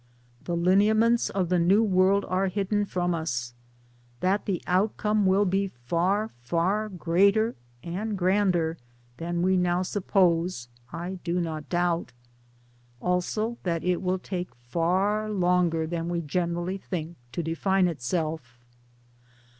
[0.45, 3.53] The lineaments of the new world are hidden from us.
[4.21, 8.79] That the outcome will be far, far greater and grander
[9.17, 12.13] than we now supppse, I do not doubt
[12.99, 18.57] also that it will take far longer than we generally think to define itself.